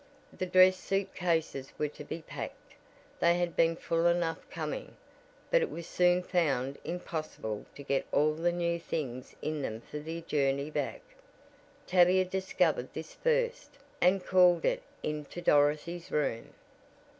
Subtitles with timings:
[0.35, 2.73] The dress suit cases were to be packed.
[3.19, 4.97] They had been full enough coming,
[5.51, 9.99] but it was soon found impossible to get all the new things in them for
[9.99, 11.01] the journey back.
[11.85, 16.51] Tavia discovered this first, and called it in to Dorothy's room.